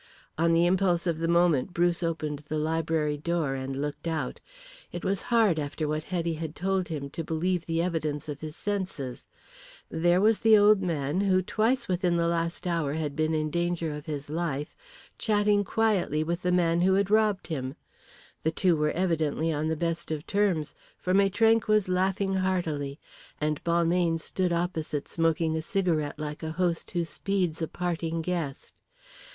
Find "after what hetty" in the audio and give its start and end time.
5.59-6.33